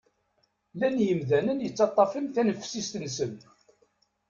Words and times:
Llan 0.73 0.97
yimdanen 1.05 1.59
i 1.61 1.65
yettaṭṭafen 1.65 2.25
tanefsit-nsen. 2.33 3.33